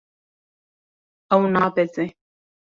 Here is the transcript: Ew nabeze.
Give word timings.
Ew 1.35 1.43
nabeze. 1.53 2.03